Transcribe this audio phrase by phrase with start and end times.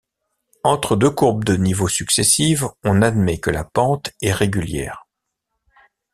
[0.63, 5.05] Entre deux courbes de niveau successives, on admet que la pente est régulière.